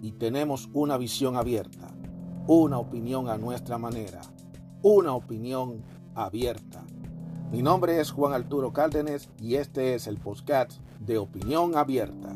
[0.00, 1.92] Y tenemos una visión abierta,
[2.46, 4.20] una opinión a nuestra manera,
[4.82, 5.82] una opinión
[6.14, 6.84] abierta.
[7.50, 12.28] Mi nombre es Juan Arturo Cárdenas y este es el podcast de Opinión Abierta.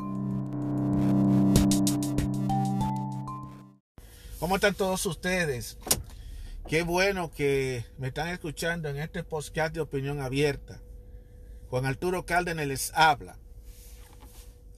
[4.40, 5.78] ¿Cómo están todos ustedes?
[6.66, 10.80] Qué bueno que me están escuchando en este podcast de Opinión Abierta.
[11.70, 13.38] Juan Arturo Cárdenas les habla.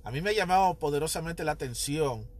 [0.02, 2.33] A mí me ha llamado poderosamente la atención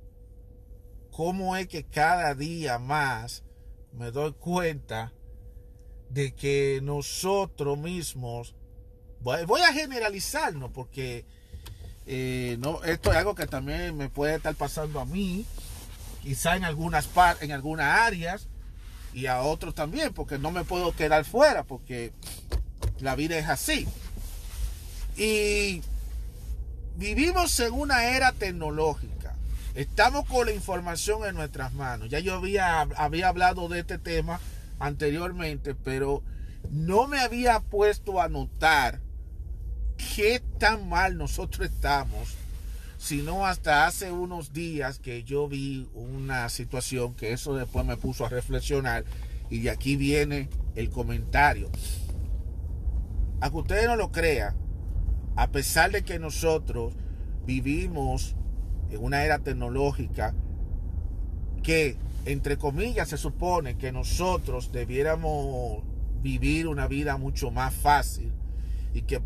[1.14, 3.44] cómo es que cada día más
[3.92, 5.12] me doy cuenta
[6.10, 8.56] de que nosotros mismos,
[9.20, 11.24] voy a generalizarnos porque
[12.06, 15.46] eh, no, esto es algo que también me puede estar pasando a mí,
[16.20, 17.08] quizá en algunas,
[17.40, 18.48] en algunas áreas
[19.12, 22.12] y a otros también, porque no me puedo quedar fuera, porque
[22.98, 23.86] la vida es así.
[25.16, 25.80] Y
[26.96, 29.13] vivimos en una era tecnológica.
[29.74, 32.08] Estamos con la información en nuestras manos.
[32.08, 34.38] Ya yo había, había hablado de este tema
[34.78, 36.22] anteriormente, pero
[36.70, 39.00] no me había puesto a notar
[40.14, 42.36] qué tan mal nosotros estamos,
[42.98, 48.24] sino hasta hace unos días que yo vi una situación que eso después me puso
[48.24, 49.04] a reflexionar
[49.50, 51.68] y de aquí viene el comentario.
[53.40, 54.54] A que ustedes no lo crean,
[55.34, 56.94] a pesar de que nosotros
[57.44, 58.36] vivimos
[58.94, 60.34] en una era tecnológica
[61.62, 65.82] que entre comillas, se supone que nosotros debiéramos
[66.22, 68.32] vivir una vida mucho más fácil
[68.94, 69.20] y que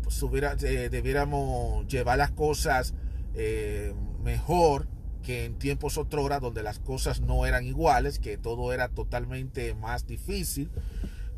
[0.63, 2.93] eh, debiéramos llevar las cosas
[3.35, 4.87] eh, mejor
[5.23, 10.05] que en tiempos otrora donde las cosas no eran iguales, que todo era totalmente más
[10.05, 10.69] difícil.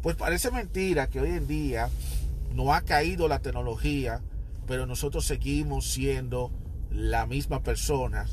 [0.02, 1.90] Pues parece mentira que hoy en día
[2.56, 4.22] no ha caído la tecnología,
[4.66, 6.52] pero nosotros seguimos siendo
[6.92, 8.26] la misma persona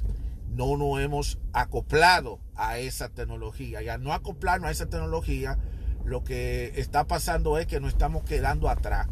[0.50, 3.82] no nos hemos acoplado a esa tecnología.
[3.82, 5.58] Y al no acoplarnos a esa tecnología,
[6.04, 9.08] lo que está pasando es que nos estamos quedando atrás.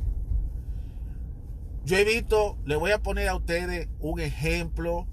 [1.85, 5.07] Yo he visto, le voy a poner a ustedes un ejemplo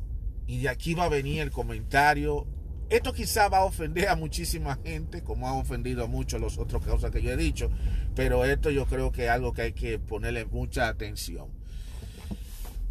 [0.48, 2.48] y de aquí va a venir el comentario.
[2.90, 6.84] Esto quizá va a ofender a muchísima gente, como ha ofendido a muchos los otros
[6.84, 7.70] cosas que yo he dicho,
[8.16, 11.50] pero esto yo creo que es algo que hay que ponerle mucha atención.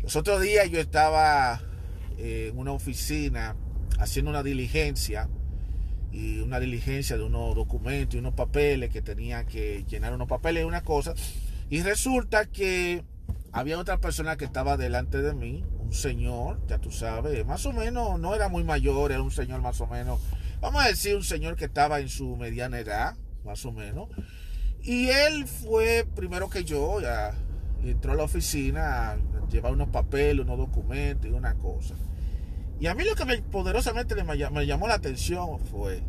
[0.03, 1.61] Los otros días yo estaba
[2.19, 3.55] en una oficina
[4.01, 5.29] haciendo una diligencia
[6.11, 10.65] y una diligencia de unos documentos y unos papeles que tenía que llenar unos papeles
[10.65, 11.15] y una cosa.
[11.71, 13.05] Y resulta que
[13.53, 17.73] había otra persona que estaba delante de mí, un señor, ya tú sabes, más o
[17.73, 20.21] menos, no era muy mayor, era un señor más o menos,
[20.61, 23.15] vamos a decir un señor que estaba en su mediana edad,
[23.45, 24.09] más o menos.
[24.83, 27.35] Y él fue primero que yo, ya
[27.85, 29.17] entró a la oficina
[29.51, 31.95] llevar unos papeles, unos documentos y una cosa.
[32.81, 36.03] Y a mí lo que me, poderosamente me llamó la atención fue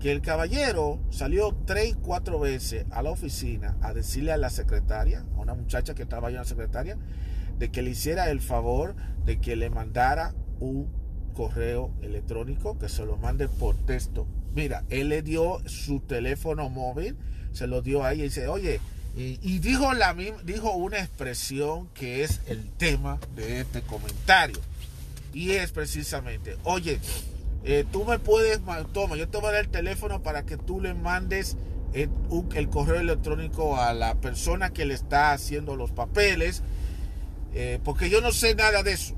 [0.00, 5.24] que el caballero salió tres, cuatro veces a la oficina a decirle a la secretaria,
[5.34, 6.98] a una muchacha que estaba ahí en la secretaria,
[7.58, 8.94] de que le hiciera el favor
[9.24, 10.92] de que le mandara un
[11.34, 14.26] correo electrónico, que se lo mande por texto.
[14.54, 17.16] Mira, él le dio su teléfono móvil,
[17.52, 18.80] se lo dio ahí y dice, oye,
[19.16, 24.58] y, dijo, la, dijo una expresión que es el tema de este comentario.
[25.32, 26.98] Y es precisamente, oye,
[27.64, 28.60] eh, tú me puedes,
[28.92, 31.56] toma, yo te voy a dar el teléfono para que tú le mandes
[31.92, 32.10] el,
[32.70, 36.62] correo electrónico a la persona que le está haciendo los papeles,
[37.54, 39.14] eh, porque yo no sé nada de eso.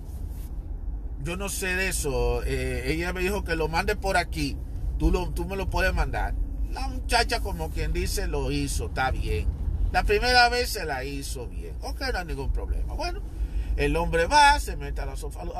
[1.24, 2.42] Yo no sé de eso.
[2.44, 4.56] Eh, ella me dijo que lo mande por aquí.
[4.98, 6.34] Tú, lo, tú me lo puedes mandar.
[6.70, 8.87] La muchacha, como quien dice, lo hizo.
[8.87, 9.56] Está bien.
[9.93, 11.75] La primera vez se la hizo bien.
[11.83, 12.94] Ok, no hay ningún problema.
[12.94, 13.21] Bueno,
[13.77, 15.15] el hombre va, se mete a la,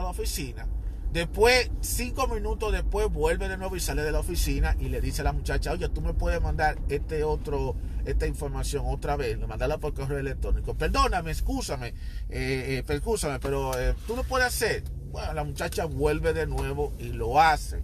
[0.09, 0.67] oficina.
[1.13, 5.23] Después, cinco minutos después, vuelve de nuevo y sale de la oficina y le dice
[5.23, 9.79] a la muchacha, oye, tú me puedes mandar este otro, esta información otra vez, mandarla
[9.79, 10.75] por correo electrónico.
[10.75, 11.89] Perdóname, excúsame,
[12.29, 14.83] eh, eh pero eh, tú lo puedes hacer.
[15.11, 17.83] Bueno, la muchacha vuelve de nuevo y lo hace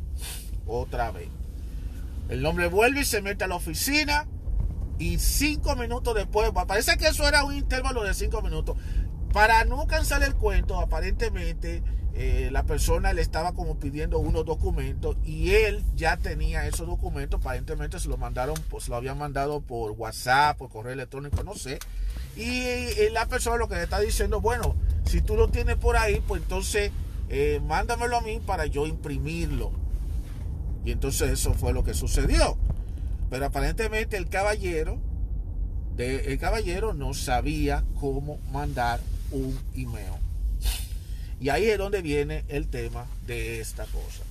[0.67, 1.29] otra vez.
[2.29, 4.27] El hombre vuelve y se mete a la oficina
[4.99, 8.77] y cinco minutos después, parece que eso era un intervalo de cinco minutos
[9.33, 11.83] Para no cansar el cuento, aparentemente
[12.15, 17.41] eh, la persona le estaba como pidiendo unos documentos y él ya tenía esos documentos,
[17.41, 21.79] aparentemente se lo mandaron, pues lo habían mandado por WhatsApp, por correo electrónico, no sé.
[22.37, 24.75] Y, la persona lo que le está diciendo, bueno,
[25.05, 26.93] si tú lo tienes por ahí, pues entonces
[27.31, 29.73] eh, mándamelo a mí para yo imprimirlo.
[30.85, 32.59] Y entonces eso fue lo que sucedió.
[33.33, 35.01] Pero aparentemente el caballero,
[35.97, 39.01] el caballero no sabía cómo mandar
[39.31, 40.21] un email.
[41.41, 44.23] Y ahí es donde viene el tema de esta cosa.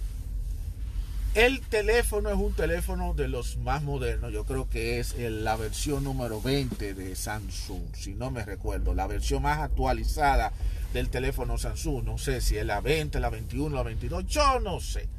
[1.33, 4.31] El teléfono es un teléfono de los más modernos.
[4.31, 8.93] Yo creo que es la versión número 20 de Samsung, si no me recuerdo.
[8.93, 10.53] La versión más actualizada
[10.93, 12.03] del teléfono Samsung.
[12.03, 14.27] No sé si es la 20, la 21, la 22.
[14.27, 15.09] Yo no sé.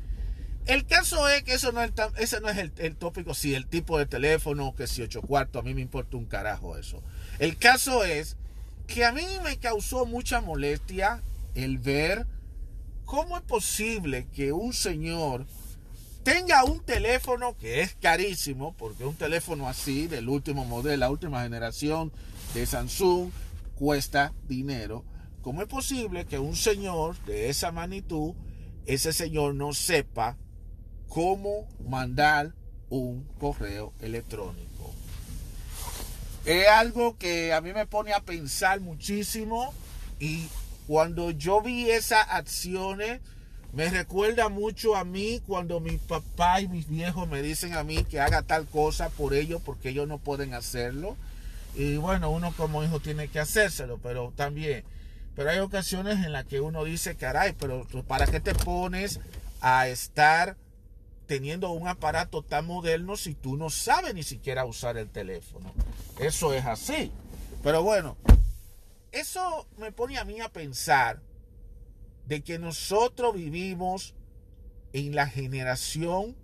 [0.67, 3.99] El caso es que eso no es ese no es el, tópico, si el tipo
[3.99, 7.03] de teléfono, que si 8 cuartos, a mí me importa un carajo eso.
[7.41, 8.37] El caso es
[8.87, 11.21] que a mí me causó mucha molestia
[11.55, 12.27] el ver
[13.05, 15.47] cómo es posible que un señor
[16.23, 21.43] tenga un teléfono que es carísimo, porque un teléfono así, del último modelo, la última
[21.43, 22.13] generación
[22.55, 23.31] de Samsung,
[23.75, 25.05] cuesta dinero.
[25.41, 28.35] ¿Cómo es posible que un señor de esa magnitud,
[28.87, 30.37] ese señor no sepa
[31.13, 32.53] cómo mandar
[32.89, 34.95] un correo electrónico?
[36.47, 39.75] Es algo que a mí me pone a pensar muchísimo
[40.19, 40.49] y
[40.87, 43.21] cuando yo vi esas acciones,
[43.75, 48.05] me recuerda mucho a mí cuando mi papá y mis viejos me dicen a mí
[48.05, 51.17] que haga tal cosa por ellos porque ellos no pueden hacerlo.
[51.75, 54.83] Y bueno, uno como hijo tiene que hacérselo, pero también,
[55.37, 59.21] pero hay ocasiones en las que uno dice, caray, pero ¿para qué te pones
[59.61, 60.57] a estar
[61.27, 65.73] teniendo un aparato tan moderno si tú no sabes ni siquiera usar el teléfono?
[66.19, 67.13] Eso es así.
[67.63, 68.17] Pero bueno,
[69.13, 71.23] eso me pone a mí a pensar
[72.27, 74.15] de que nosotros vivimos
[74.93, 76.37] en la generación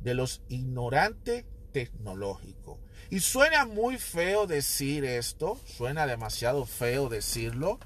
[0.00, 2.78] de los ignorantes tecnológicos.
[3.10, 7.78] Y suena muy feo decir esto, suena demasiado feo decirlo.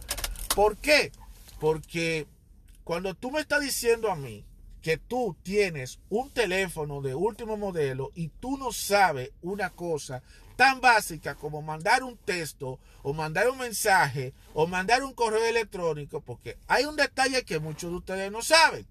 [0.55, 1.13] ¿Por qué?
[1.61, 2.27] Porque
[2.85, 4.45] cuando tú me estás diciendo a mí
[4.83, 10.23] que tú tienes un teléfono de último modelo y tú no sabes una cosa
[10.57, 16.21] tan básica como mandar un texto o mandar un mensaje o mandar un correo electrónico,
[16.21, 18.87] porque hay un detalle que muchos de ustedes no saben.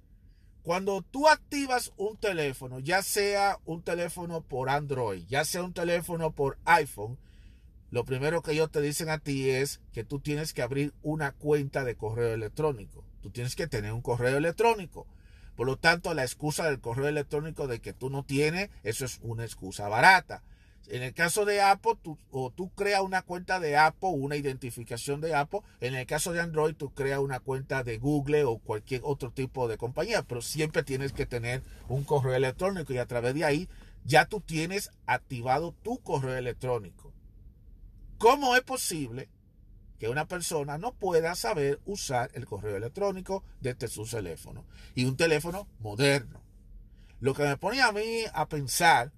[0.63, 6.31] Cuando tú activas un teléfono, ya sea un teléfono por Android, ya sea un teléfono
[6.31, 7.17] por iPhone,
[7.89, 11.31] lo primero que ellos te dicen a ti es que tú tienes que abrir una
[11.31, 13.03] cuenta de correo electrónico.
[13.21, 15.07] Tú tienes que tener un correo electrónico.
[15.57, 19.19] Por lo tanto, la excusa del correo electrónico de que tú no tienes, eso es
[19.23, 20.43] una excusa barata.
[20.87, 25.19] En el caso de Apple, tú, o tú creas una cuenta de Apple, una identificación
[25.19, 25.61] de Apple.
[25.81, 29.67] En el caso de Android, tú creas una cuenta de Google o cualquier otro tipo
[29.67, 30.21] de compañía.
[30.21, 33.67] Pero siempre tienes que tener un correo electrónico y a través de ahí
[34.05, 37.11] ya tú tienes activado tu correo electrónico.
[38.19, 39.27] ¿Cómo es posible
[39.99, 44.65] que una persona no pueda saber usar el correo electrónico desde su teléfono?
[44.95, 46.41] Y un teléfono moderno.
[47.19, 49.11] Lo que me pone a mí a pensar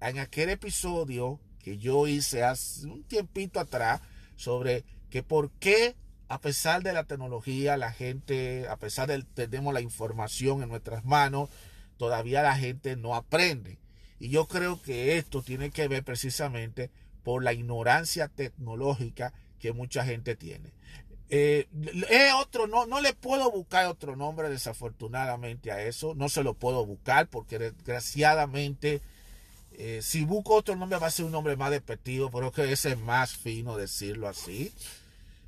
[0.00, 4.00] en aquel episodio que yo hice hace un tiempito atrás
[4.36, 5.94] sobre que por qué
[6.32, 11.04] a pesar de la tecnología, la gente, a pesar de tenemos la información en nuestras
[11.04, 11.50] manos,
[11.98, 13.78] todavía la gente no aprende.
[14.18, 16.90] Y yo creo que esto tiene que ver precisamente
[17.22, 20.72] por la ignorancia tecnológica que mucha gente tiene.
[21.30, 21.66] Eh,
[22.36, 26.84] otro, no, no le puedo buscar otro nombre desafortunadamente a eso, no se lo puedo
[26.84, 29.00] buscar porque desgraciadamente
[29.72, 32.92] eh, si busco otro nombre va a ser un nombre más despectivo, pero que ese
[32.92, 34.72] es más fino decirlo así.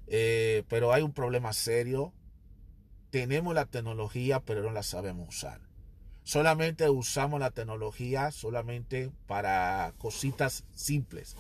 [0.07, 2.13] Eh, pero hay un problema serio.
[3.11, 5.61] Tenemos la tecnología, pero no la sabemos usar.
[6.23, 11.37] Solamente usamos la tecnología solamente para cositas simples.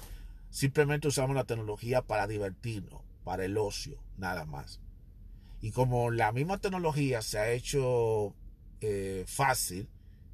[0.54, 4.78] Simplemente usamos la tecnología para divertirnos, para el ocio, nada más.
[5.60, 8.36] Y como la misma tecnología se ha hecho
[8.80, 9.88] eh, fácil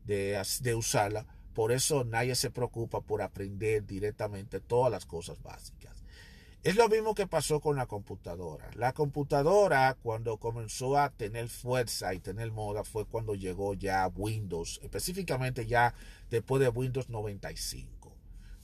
[0.05, 1.25] de, de usarla,
[1.55, 6.05] por eso nadie se preocupa por aprender directamente todas las cosas básicas.
[6.65, 8.69] Es lo mismo que pasó con la computadora.
[8.75, 14.81] La computadora cuando comenzó a tener fuerza y tener moda fue cuando llegó ya Windows,
[14.83, 15.95] específicamente ya
[16.29, 18.00] después de Windows 95.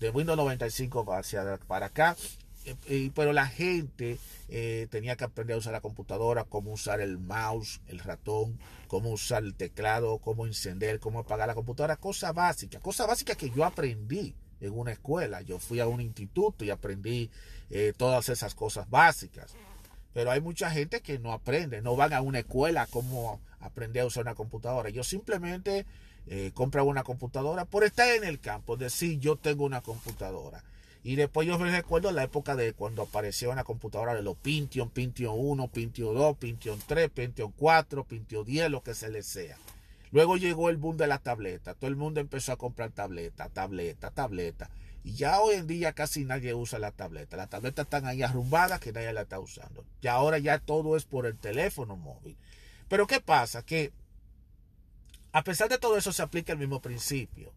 [0.01, 2.17] De Windows 95 hacia para acá
[2.89, 7.19] eh, pero la gente eh, tenía que aprender a usar la computadora, cómo usar el
[7.19, 12.83] mouse, el ratón, cómo usar el teclado, cómo encender, cómo apagar la computadora, cosas básicas,
[12.83, 15.43] cosas básicas que yo aprendí en una escuela.
[15.43, 17.31] Yo fui a un instituto y aprendí
[17.71, 19.55] eh, todas esas cosas básicas.
[20.13, 24.07] Pero hay mucha gente que no aprende, no van a una escuela como aprender a
[24.07, 24.91] usar una computadora.
[24.91, 25.87] Yo simplemente
[26.29, 30.65] eh, compran una computadora por estar en el campo, decir yo tengo una computadora.
[31.05, 34.91] Y después yo me recuerdo la época de cuando apareció una computadora de los Pentium,
[34.91, 39.57] Pentium 1, Pentium 2, Pentium 3, Pentium 4, Pentium 10, lo que se le sea.
[40.11, 41.75] Luego llegó el boom de la tableta.
[41.75, 44.69] Todo el mundo empezó a comprar tableta, tableta, tableta.
[45.05, 47.37] Y ya hoy en día casi nadie usa la tableta.
[47.37, 49.85] Las tabletas están ahí arrumbadas que nadie la está usando.
[50.03, 52.37] Y ahora ya todo es por el teléfono móvil.
[52.89, 53.63] Pero ¿qué pasa?
[53.63, 53.93] Que
[55.37, 57.53] a pesar de todo eso se aplica el mismo principio.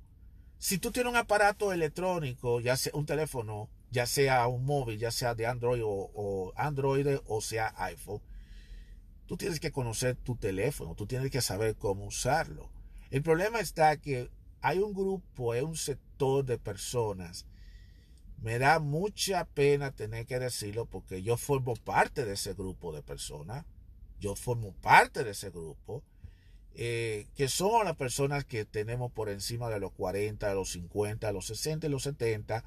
[0.57, 5.11] Si tú tienes un aparato electrónico, ya sea un teléfono, ya sea un móvil, ya
[5.11, 8.21] sea de Android o, Android o sea iPhone,
[9.27, 12.69] tú tienes que conocer tu teléfono, tú tienes que saber cómo usarlo.
[13.11, 17.45] El problema está que hay un grupo, hay un sector de personas.
[18.41, 23.03] Me da mucha pena tener que decirlo porque yo formo parte de ese grupo de
[23.03, 23.65] personas.
[24.19, 26.03] Yo formo parte de ese grupo
[26.81, 31.27] eh, que son las personas que tenemos por encima de los 40, de los 50,
[31.27, 32.63] de los 60 y los 70,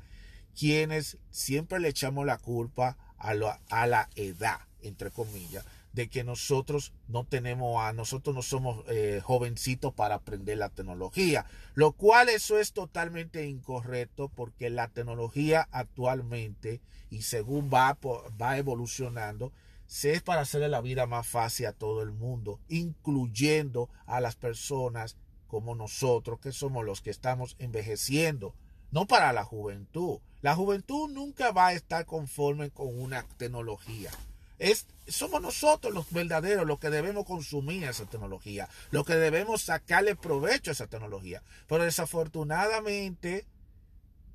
[0.54, 5.64] quienes siempre le echamos la culpa a la, edad, entre comillas,
[5.94, 11.46] de que nosotros no tenemos a nosotros no somos eh, jovencitos para aprender la tecnología,
[11.74, 19.52] lo cual eso es totalmente incorrecto porque la tecnología actualmente y según va evolucionando
[19.92, 24.36] se es para hacerle la vida más fácil a todo el mundo, incluyendo a las
[24.36, 25.18] personas
[25.48, 28.54] como nosotros, que somos los que estamos envejeciendo,
[28.90, 30.20] no para la juventud.
[30.40, 34.10] La juventud nunca va a estar conforme con una tecnología.
[34.58, 40.16] Es, somos nosotros los verdaderos los que debemos consumir esa tecnología, los que debemos sacarle
[40.16, 41.42] provecho a esa tecnología.
[41.68, 43.44] Pero desafortunadamente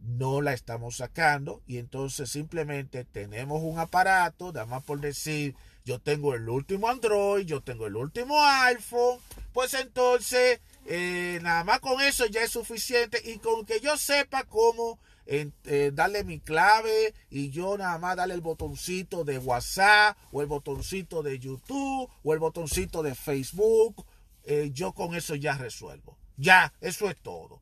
[0.01, 5.99] no la estamos sacando y entonces simplemente tenemos un aparato, nada más por decir, yo
[5.99, 9.19] tengo el último Android, yo tengo el último iPhone,
[9.53, 14.43] pues entonces eh, nada más con eso ya es suficiente y con que yo sepa
[14.43, 14.99] cómo
[15.29, 20.47] eh, darle mi clave y yo nada más darle el botoncito de WhatsApp o el
[20.47, 24.05] botoncito de YouTube o el botoncito de Facebook,
[24.43, 26.17] eh, yo con eso ya resuelvo.
[26.37, 27.61] Ya, eso es todo.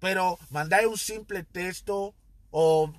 [0.00, 2.14] Pero mandar un simple texto
[2.50, 2.92] o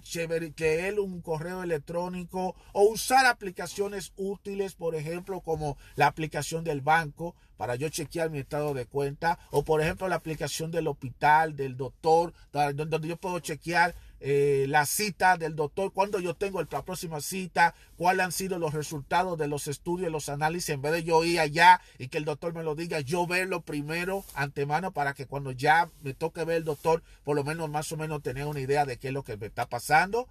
[0.58, 7.36] leer un correo electrónico o usar aplicaciones útiles, por ejemplo, como la aplicación del banco
[7.58, 11.78] para yo chequear mi estado de cuenta o por ejemplo la aplicación del hospital, del
[11.78, 17.22] doctor, donde yo puedo chequear eh, la cita del doctor, cuando yo tengo la próxima
[17.22, 21.24] cita, cuáles han sido los resultados de los estudios, los análisis, en vez de yo
[21.24, 25.26] ir allá y que el doctor me lo diga, yo verlo primero antemano para que
[25.26, 28.60] cuando ya me toque ver el doctor, por lo menos más o menos tener una
[28.60, 30.28] idea de qué es lo que me está pasando.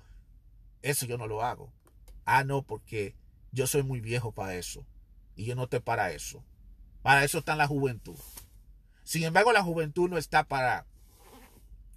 [0.82, 1.72] Eso yo no lo hago.
[2.24, 3.16] Ah, no, porque
[3.50, 4.86] yo soy muy viejo para eso.
[5.34, 6.44] Y yo no estoy para eso.
[7.02, 8.16] Para eso está la juventud.
[9.02, 10.86] Sin embargo, la juventud no está para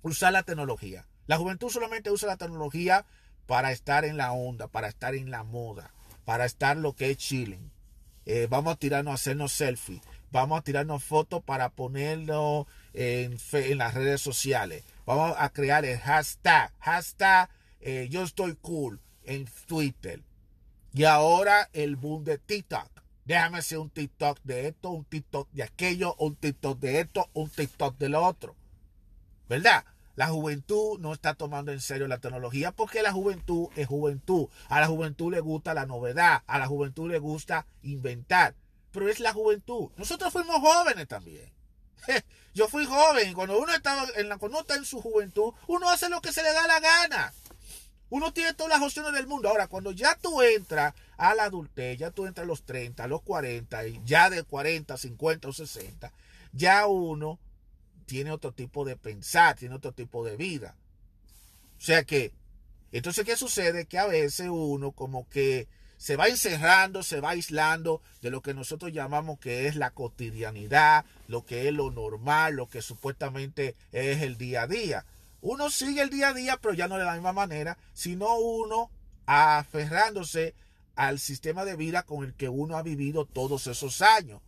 [0.02, 1.06] usar la tecnología.
[1.28, 3.06] La juventud solamente usa la tecnología
[3.46, 5.92] para estar en la onda, para estar en la moda,
[6.26, 7.72] para estar lo que es chilling.
[8.26, 10.02] Eh, vamos a tirarnos a hacernos selfies,
[10.32, 13.38] vamos a tirarnos fotos para ponerlo en,
[13.78, 14.84] las redes sociales.
[15.06, 17.50] Vamos a crear el hashtag, hashtag
[17.82, 20.22] eh, yo estoy cool en Twitter.
[20.94, 22.90] Y ahora el boom de TikTok.
[23.26, 27.50] Déjame hacer un TikTok de esto, un TikTok de aquello, un TikTok de esto, un
[27.50, 28.56] TikTok de lo otro.
[29.50, 29.86] ¿Verdad?
[30.16, 34.48] La juventud no está tomando en serio la tecnología porque la juventud es juventud.
[34.70, 38.56] A la juventud le gusta la novedad, a la juventud le gusta inventar.
[38.92, 39.90] Pero es la juventud.
[39.98, 41.52] Nosotros fuimos jóvenes también.
[42.54, 45.90] Yo fui joven cuando uno, estaba en la, cuando uno está en su juventud, uno
[45.90, 47.34] hace lo que se le da la gana.
[48.10, 49.50] Uno tiene todas las opciones del mundo.
[49.50, 53.08] Ahora, cuando ya tú entras a la adultez, ya tú entras a los 30, a
[53.08, 56.14] los 40, y ya de 40, 50 o 60,
[56.52, 57.40] ya uno
[58.06, 60.76] tiene otro tipo de pensar, tiene otro tipo de vida.
[61.78, 62.32] O sea que,
[62.92, 63.86] entonces, ¿qué sucede?
[63.86, 65.68] Que a veces uno como que
[65.98, 71.06] se va encerrando, se va aislando de lo que nosotros llamamos que es la cotidianidad,
[71.28, 75.06] lo que es lo normal, lo que supuestamente es el día a día.
[75.42, 78.90] Uno sigue el día a día, pero ya no de la misma manera, sino uno
[79.26, 80.54] aferrándose
[80.96, 84.42] al sistema de vida con el que uno ha vivido todos esos años.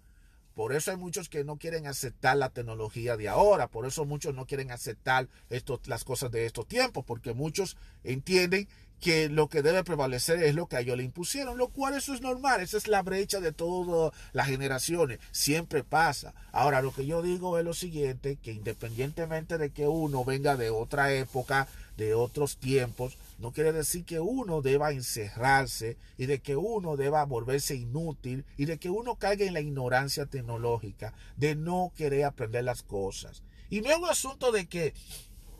[0.55, 4.33] Por eso hay muchos que no quieren aceptar la tecnología de ahora, por eso muchos
[4.33, 9.61] no quieren aceptar esto, las cosas de estos tiempos, porque muchos entienden que lo que
[9.61, 12.77] debe prevalecer es lo que a ellos le impusieron, lo cual eso es normal, esa
[12.77, 16.33] es la brecha de todas las generaciones, siempre pasa.
[16.51, 20.69] Ahora, lo que yo digo es lo siguiente, que independientemente de que uno venga de
[20.69, 26.55] otra época, de otros tiempos, no quiere decir que uno deba encerrarse y de que
[26.55, 31.91] uno deba volverse inútil y de que uno caiga en la ignorancia tecnológica, de no
[31.95, 33.43] querer aprender las cosas.
[33.69, 34.93] Y no es un asunto de que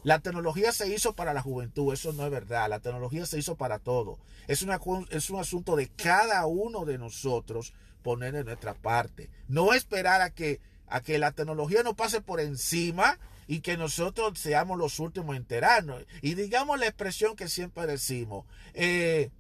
[0.06, 2.70] la tecnología se hizo para la juventud, eso no es verdad.
[2.70, 4.20] La tecnología se hizo para todo.
[4.48, 4.64] Es,
[5.10, 9.32] es un asunto de cada uno de nosotros poner en nuestra parte.
[9.48, 14.38] No esperar a que, a que la tecnología nos pase por encima y que nosotros
[14.38, 16.06] seamos los últimos en enterarnos.
[16.22, 18.46] Y digamos la expresión que siempre decimos,
[18.76, 19.32] eh,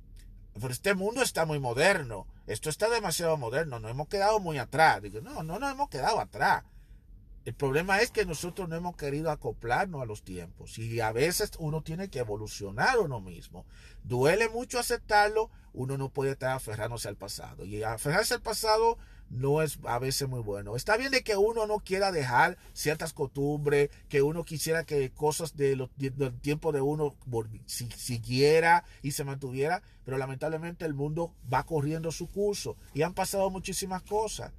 [0.67, 5.00] este mundo está muy moderno, esto está demasiado moderno, nos hemos quedado muy atrás.
[5.03, 6.63] Digo, no, no nos hemos quedado atrás.
[7.45, 11.51] El problema es que nosotros no hemos querido acoplarnos a los tiempos y a veces
[11.59, 13.67] uno tiene que evolucionar uno mismo.
[14.03, 18.97] Duele mucho aceptarlo, uno no puede estar aferrándose al pasado y aferrarse al pasado
[19.29, 20.75] no es a veces muy bueno.
[20.75, 25.55] Está bien de que uno no quiera dejar ciertas costumbres, que uno quisiera que cosas
[25.55, 27.15] de del tiempo de uno
[27.67, 33.51] siguiera y se mantuviera, pero lamentablemente el mundo va corriendo su curso y han pasado
[33.51, 34.51] muchísimas cosas.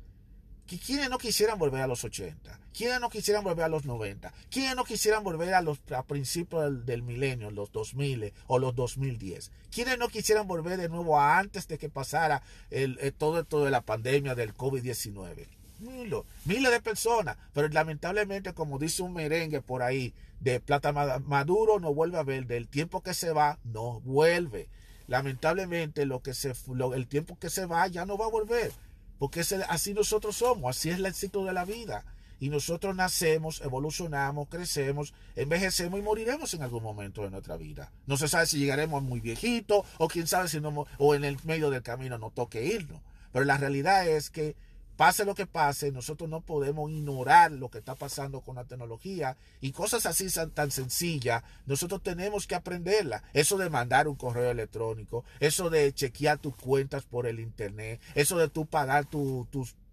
[0.66, 2.58] ¿Quiénes no quisieran volver a los 80?
[2.76, 4.32] ¿Quiénes no quisieran volver a los 90?
[4.50, 9.52] ¿Quiénes no quisieran volver a los a principios del, milenio, los 2000 o los 2010?
[9.72, 13.70] ¿Quiénes no quisieran volver de nuevo a antes de que pasara el, todo esto de
[13.70, 15.46] la pandemia del COVID-19?
[15.78, 21.78] Miles, miles de personas, pero lamentablemente, como dice un merengue por ahí, de plata maduro
[21.78, 24.68] no vuelve a ver, del tiempo que se va, no vuelve.
[25.06, 26.52] Lamentablemente, lo que se,
[26.94, 28.72] el tiempo que se va ya no va a volver.
[29.18, 32.04] Porque así nosotros somos, así es el ciclo de la vida.
[32.38, 37.92] Y nosotros nacemos, evolucionamos, crecemos, envejecemos y moriremos en algún momento de nuestra vida.
[38.06, 41.38] No se sabe si llegaremos muy viejitos o quién sabe si no, o en el
[41.44, 43.00] medio del camino no toque irnos.
[43.32, 44.54] Pero la realidad es que
[44.96, 49.36] Pase lo que pase, nosotros no podemos ignorar lo que está pasando con la tecnología
[49.60, 53.22] y cosas así tan sencillas, nosotros tenemos que aprenderla.
[53.34, 58.38] Eso de mandar un correo electrónico, eso de chequear tus cuentas por el internet, eso
[58.38, 59.46] de tú pagar tus,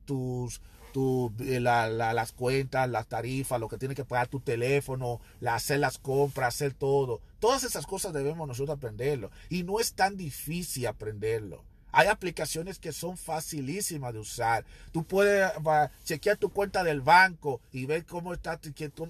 [0.06, 0.62] tus,
[0.96, 6.56] eh, las cuentas, las tarifas, lo que tiene que pagar tu teléfono, hacer las compras,
[6.56, 7.20] hacer todo.
[7.40, 9.32] Todas esas cosas debemos nosotros aprenderlo.
[9.50, 11.64] Y no es tan difícil aprenderlo.
[11.94, 14.66] Hay aplicaciones que son facilísimas de usar.
[14.92, 15.52] Tú puedes
[16.04, 18.60] chequear tu cuenta del banco y ver cómo están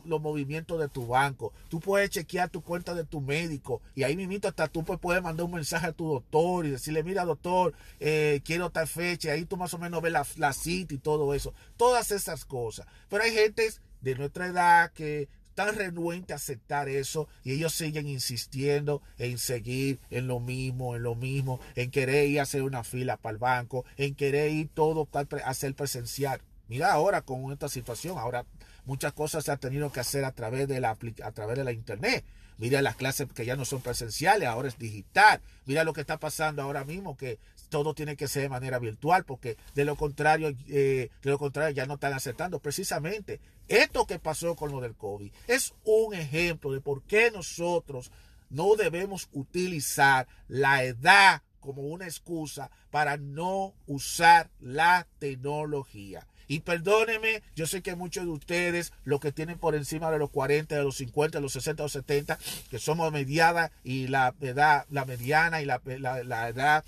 [0.05, 1.53] los movimientos de tu banco.
[1.69, 5.45] Tú puedes chequear tu cuenta de tu médico y ahí mismo hasta tú puedes mandar
[5.45, 9.31] un mensaje a tu doctor y decirle, mira doctor, eh, quiero tal fecha.
[9.31, 11.53] Ahí tú más o menos ves la cita y todo eso.
[11.77, 12.85] Todas esas cosas.
[13.09, 18.07] Pero hay gente de nuestra edad que tan renuente a aceptar eso y ellos siguen
[18.07, 22.83] insistiendo en seguir en lo mismo, en lo mismo, en querer ir a hacer una
[22.83, 26.41] fila para el banco, en querer ir todo para hacer presencial.
[26.67, 28.45] Mira ahora con esta situación, ahora
[28.85, 31.71] muchas cosas se han tenido que hacer a través de la, a través de la
[31.71, 32.25] internet.
[32.57, 35.41] Mira las clases que ya no son presenciales, ahora es digital.
[35.65, 37.39] Mira lo que está pasando ahora mismo, que
[37.73, 41.73] todo tiene que ser de manera virtual, porque de lo contrario, eh, de lo contrario
[41.73, 42.59] ya no están aceptando.
[42.59, 48.11] Precisamente esto que pasó con lo del COVID es un ejemplo de por qué nosotros
[48.51, 56.27] no debemos utilizar la edad como una excusa para no usar la tecnología.
[56.47, 60.29] Y perdónenme, yo sé que muchos de ustedes, los que tienen por encima de los
[60.29, 62.37] 40, de los 50, de los 60, de los 70,
[62.69, 66.85] que somos mediada y la edad, la mediana y la, la edad,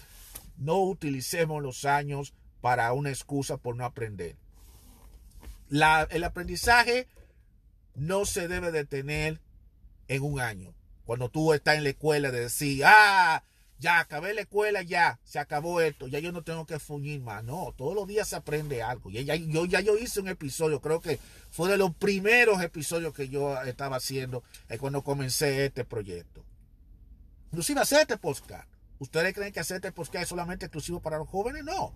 [0.58, 4.36] no utilicemos los años para una excusa por no aprender.
[5.70, 7.08] El aprendizaje
[7.96, 9.42] no se debe detener
[10.08, 10.74] en un año.
[11.06, 13.44] Cuando tú estás en la escuela de decir, ah,
[13.80, 17.44] ya acabé la escuela, ya se acabó esto, ya yo no tengo que fuñir más.
[17.44, 19.10] No, todos los días se aprende algo.
[19.10, 21.20] Ya, yo, ya yo hice un episodio, creo que
[21.52, 26.44] fue de los primeros episodios que yo estaba haciendo eh, cuando comencé este proyecto.
[27.52, 28.68] Inclusive hacer este podcast.
[29.00, 31.64] ¿Ustedes creen que hacer este podcast es solamente exclusivo para los jóvenes?
[31.64, 31.94] No.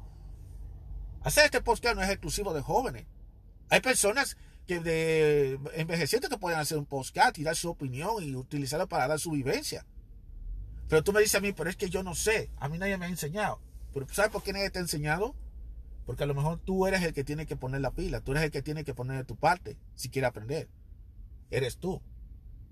[1.22, 3.06] Hacer este podcast no es exclusivo de jóvenes.
[3.70, 8.36] Hay personas que de envejecientes que pueden hacer un podcast y dar su opinión y
[8.36, 9.86] utilizarlo para dar su vivencia.
[10.88, 12.50] Pero tú me dices a mí, pero es que yo no sé.
[12.58, 13.62] A mí nadie me ha enseñado.
[13.94, 15.36] Pero ¿sabes por qué nadie te ha enseñado?
[16.06, 18.22] Porque a lo mejor tú eres el que tiene que poner la pila.
[18.22, 20.68] Tú eres el que tiene que poner de tu parte si quiere aprender.
[21.52, 22.02] Eres tú.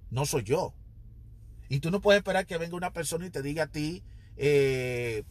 [0.09, 0.73] No soy yo.
[1.69, 4.03] Y tú no puedes esperar que venga una persona y te diga a ti,
[4.38, 5.23] eh,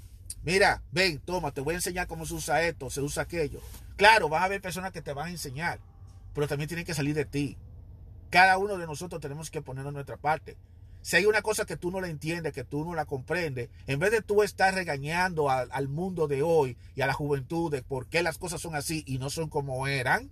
[0.43, 3.61] mira, ven, toma, te voy a enseñar cómo se usa esto, se usa aquello.
[3.97, 5.81] Claro, vas a haber personas que te van a enseñar,
[6.35, 7.57] pero también tienen que salir de ti.
[8.31, 10.57] Cada uno de nosotros tenemos que ponernos nuestra parte.
[11.01, 14.01] Si hay una cosa que tú no la entiendes, que tú no la comprendes, en
[14.01, 18.09] vez de tú estar regañando al mundo de hoy y a la juventud de por
[18.09, 20.31] qué las cosas son así y no son como eran,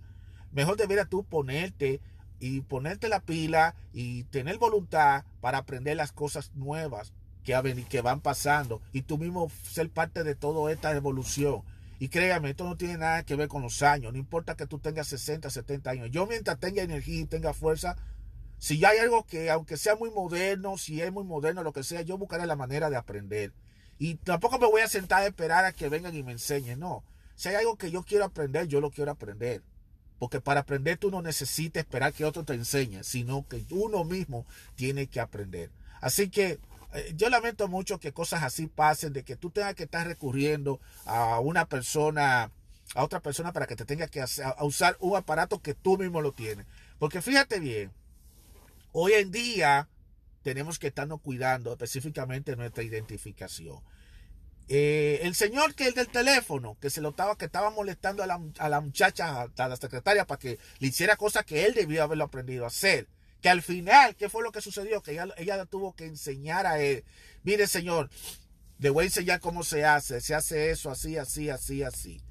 [0.51, 2.01] mejor debería tú ponerte
[2.41, 7.13] y ponerte la pila y tener voluntad para aprender las cosas nuevas
[7.45, 11.61] que, que van pasando y tú mismo ser parte de toda esta evolución.
[11.99, 14.79] Y créame, esto no tiene nada que ver con los años, no importa que tú
[14.79, 16.11] tengas 60, 70 años.
[16.11, 17.95] Yo mientras tenga energía y tenga fuerza,
[18.57, 22.01] si hay algo que, aunque sea muy moderno, si es muy moderno, lo que sea,
[22.01, 23.53] yo buscaré la manera de aprender.
[23.97, 27.03] Y tampoco me voy a sentar a esperar a que vengan y me enseñen, no.
[27.35, 29.61] Si hay algo que yo quiero aprender, yo lo quiero aprender.
[30.19, 34.45] Porque para aprender tú no necesitas esperar que otro te enseñe, sino que uno mismo
[34.75, 35.69] tiene que aprender.
[36.01, 36.59] Así que
[37.15, 41.39] yo lamento mucho que cosas así pasen, de que tú tengas que estar recurriendo a
[41.39, 42.51] una persona,
[42.93, 44.23] a otra persona para que te tenga que
[44.61, 46.65] usar un aparato que tú mismo lo tienes.
[46.99, 47.91] Porque fíjate bien,
[48.91, 49.89] hoy en día
[50.41, 53.79] tenemos que estarnos cuidando específicamente nuestra identificación.
[54.67, 58.27] Eh, el señor que es del teléfono, que se lo estaba, que estaba molestando a
[58.27, 62.03] la, a la muchacha, a la secretaria, para que le hiciera cosas que él debió
[62.03, 63.07] haberlo aprendido a hacer
[63.45, 65.03] que al final, ¿qué fue lo que sucedió?
[65.03, 67.03] Que ella, ella tuvo que enseñar a él.
[67.43, 68.09] Mire, señor,
[68.79, 70.19] le voy a enseñar cómo se hace.
[70.19, 72.23] Se hace eso así, así, así, así.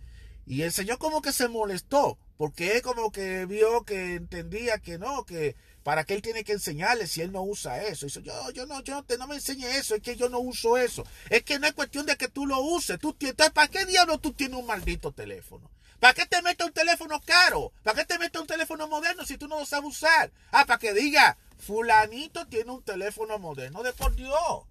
[0.45, 4.99] Y el señor como que se molestó, porque él como que vio que entendía que
[4.99, 8.07] no, que para qué él tiene que enseñarle si él no usa eso.
[8.07, 10.41] Y dice, yo, yo no, yo te, no me enseñe eso, es que yo no
[10.41, 11.07] uso eso.
[11.31, 12.99] Es que no es cuestión de que tú lo uses.
[12.99, 13.17] Tú,
[13.55, 15.71] ¿Para qué diablo tú tienes un maldito teléfono?
[16.01, 17.73] ¿Para qué te metes un teléfono caro?
[17.83, 20.31] ¿Para qué te metes un teléfono moderno si tú no lo sabes usar?
[20.53, 23.83] Ah, para que diga, fulanito tiene un teléfono moderno.
[23.83, 24.65] De por Dios.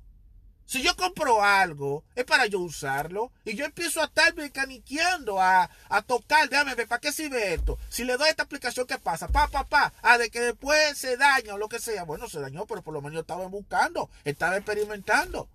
[0.66, 3.32] Si yo compro algo, es para yo usarlo.
[3.46, 6.50] Y yo empiezo a estar mecaniqueando, a, a tocar.
[6.50, 7.78] Déjame ver, ¿para qué sirve esto?
[7.90, 9.28] Si le doy esta aplicación, ¿qué pasa?
[9.28, 9.94] Pa, pa, pa.
[10.02, 12.04] Ah, de que después se daña o lo que sea.
[12.04, 15.50] Bueno, se dañó, pero por lo menos yo estaba buscando, estaba experimentando.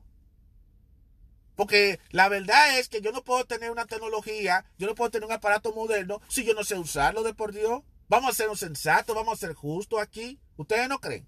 [1.59, 5.27] Porque la verdad es que yo no puedo tener una tecnología, yo no puedo tener
[5.27, 7.83] un aparato moderno si yo no sé usarlo de por Dios.
[8.09, 10.39] Vamos a ser un sensato, vamos a ser justos aquí.
[10.57, 11.27] ¿Ustedes no creen?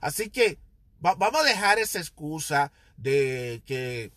[0.00, 0.60] Así que
[1.00, 4.12] vamos a dejar esa excusa de que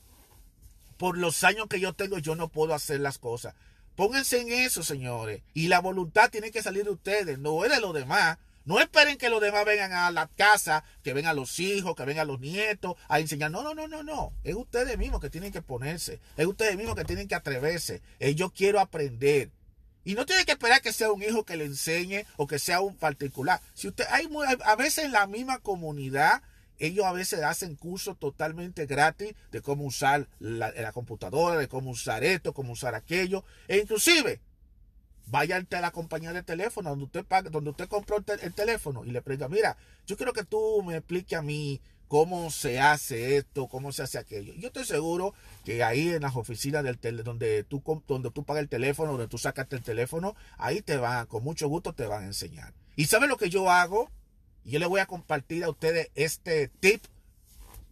[0.97, 3.55] por los años que yo tengo yo no puedo hacer las cosas.
[3.95, 5.41] Pónganse en eso, señores.
[5.55, 8.37] Y la voluntad tiene que salir de ustedes, no es de los demás.
[8.65, 12.27] No esperen que los demás vengan a la casa, que vengan los hijos, que vengan
[12.27, 13.51] los nietos a enseñar.
[13.51, 14.33] No, no, no, no, no.
[14.43, 16.19] Es ustedes mismos que tienen que ponerse.
[16.37, 18.01] Es ustedes mismos que tienen que atreverse.
[18.35, 19.51] yo quiero aprender.
[20.03, 22.81] Y no tiene que esperar que sea un hijo que le enseñe o que sea
[22.81, 23.61] un particular.
[23.73, 24.27] Si usted hay
[24.65, 26.41] a veces en la misma comunidad
[26.79, 31.91] ellos a veces hacen cursos totalmente gratis de cómo usar la, la computadora, de cómo
[31.91, 34.41] usar esto, cómo usar aquello, e inclusive
[35.31, 39.11] vaya a la compañía de teléfono donde usted paga, donde usted compró el, teléfono y
[39.11, 43.67] le pregunta, mira, yo quiero que tú me expliques a mí cómo se hace esto,
[43.67, 44.53] cómo se hace aquello.
[44.55, 48.61] Yo estoy seguro que ahí en las oficinas del tele, donde tú donde tú pagas
[48.61, 52.23] el teléfono, donde tú sacas el teléfono, ahí te van, con mucho gusto te van
[52.23, 52.73] a enseñar.
[52.97, 54.11] ¿Y sabe lo que yo hago?
[54.65, 57.05] Yo le voy a compartir a ustedes este tip.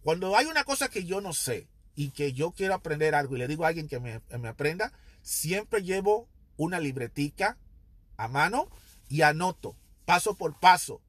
[0.02, 3.38] Cuando hay una cosa que yo no sé y que yo quiero aprender algo y
[3.38, 6.28] le digo a alguien que me, me aprenda, siempre llevo
[6.60, 7.56] una libretica
[8.16, 8.68] a mano
[9.08, 11.00] y anoto paso por paso.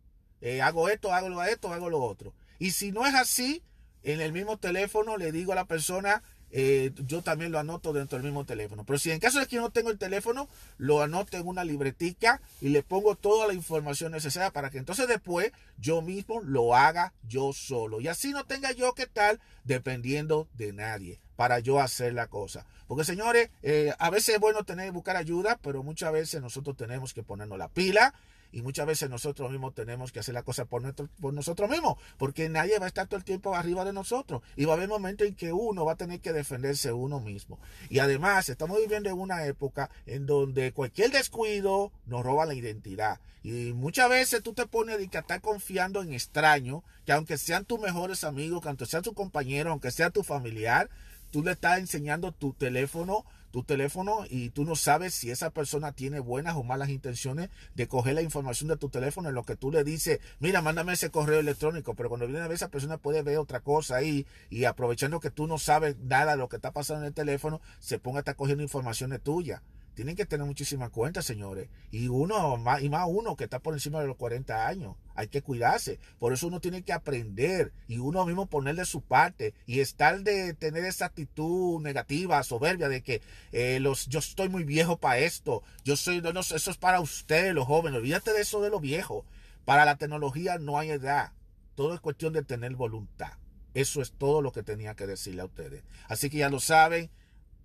[0.42, 2.34] Eh, hago esto, hago esto, hago lo otro.
[2.60, 3.64] Y si no es así,
[4.04, 8.18] en el mismo teléfono le digo a la persona, eh, yo también lo anoto dentro
[8.18, 8.84] del mismo teléfono.
[8.86, 11.64] Pero si en caso de que yo no tengo el teléfono, lo anoto en una
[11.64, 16.76] libretica y le pongo toda la información necesaria para que entonces después yo mismo lo
[16.76, 18.02] haga yo solo.
[18.02, 22.66] Y así no tenga yo que estar dependiendo de nadie para yo hacer la cosa.
[22.88, 27.14] Porque señores, eh, a veces es bueno tener buscar ayuda, pero muchas veces nosotros tenemos
[27.14, 28.14] que ponernos la pila
[28.52, 32.50] y muchas veces nosotros mismos tenemos que hacer la cosa por, por nosotros mismos, porque
[32.50, 35.28] nadie va a estar todo el tiempo arriba de nosotros y va a haber momentos
[35.28, 37.60] en que uno va a tener que defenderse uno mismo.
[37.90, 43.20] Y además estamos viviendo en una época en donde cualquier descuido nos roba la identidad.
[43.44, 47.80] Y muchas veces tú te pones a estar confiando en extraños, que aunque sean tus
[47.80, 50.90] mejores amigos, que aunque sean tu compañero, aunque sea tu familiar,
[51.32, 55.92] tú le estás enseñando tu teléfono, tu teléfono y tú no sabes si esa persona
[55.92, 59.56] tiene buenas o malas intenciones de coger la información de tu teléfono en lo que
[59.56, 62.98] tú le dices, mira, mándame ese correo electrónico, pero cuando viene a ver esa persona
[62.98, 66.56] puede ver otra cosa ahí y aprovechando que tú no sabes nada de lo que
[66.56, 69.62] está pasando en el teléfono, se ponga a estar cogiendo informaciones tuyas.
[69.93, 71.69] Tienen que tener muchísimas cuentas, señores.
[71.91, 74.95] Y uno, más, y más uno que está por encima de los 40 años.
[75.15, 75.99] Hay que cuidarse.
[76.17, 80.21] Por eso uno tiene que aprender y uno mismo poner de su parte y estar
[80.21, 85.19] de tener esa actitud negativa, soberbia de que eh, los, yo estoy muy viejo para
[85.19, 85.63] esto.
[85.84, 87.99] Yo soy, no, eso es para ustedes, los jóvenes.
[87.99, 89.25] Olvídate de eso de lo viejo.
[89.65, 91.34] Para la tecnología no hay edad
[91.75, 93.34] Todo es cuestión de tener voluntad.
[93.73, 95.84] Eso es todo lo que tenía que decirle a ustedes.
[96.08, 97.10] Así que ya lo saben,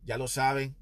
[0.04, 0.76] ya lo saben.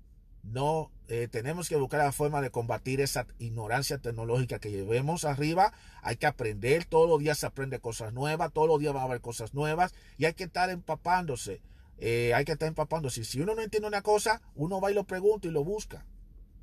[0.45, 5.73] No eh, tenemos que buscar la forma de combatir esa ignorancia tecnológica que llevemos arriba.
[6.03, 9.05] Hay que aprender, todos los días se aprende cosas nuevas, todos los días va a
[9.05, 11.61] haber cosas nuevas y hay que estar empapándose.
[11.99, 13.25] Eh, hay que estar empapándose.
[13.25, 16.05] Si uno no entiende una cosa, uno va y lo pregunta y lo busca.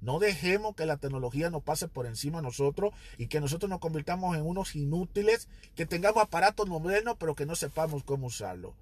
[0.01, 3.79] No dejemos que la tecnología nos pase por encima de nosotros y que nosotros nos
[3.79, 8.75] convirtamos en unos inútiles, que tengamos aparatos modernos pero que no sepamos cómo usarlo.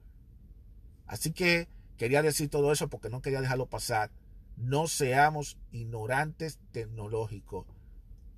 [1.07, 4.11] Así que quería decir todo eso porque no quería dejarlo pasar.
[4.59, 7.65] No seamos ignorantes tecnológicos.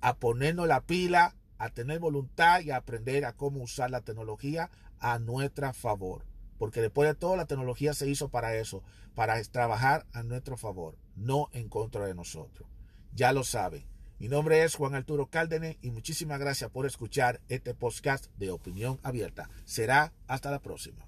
[0.00, 4.70] A ponernos la pila, a tener voluntad y a aprender a cómo usar la tecnología
[5.00, 6.24] a nuestra favor.
[6.58, 8.84] Porque después de todo la tecnología se hizo para eso,
[9.16, 12.68] para trabajar a nuestro favor, no en contra de nosotros.
[13.12, 13.84] Ya lo saben.
[14.20, 19.00] Mi nombre es Juan Arturo Cárdenas y muchísimas gracias por escuchar este podcast de Opinión
[19.02, 19.50] Abierta.
[19.64, 21.04] Será hasta la próxima.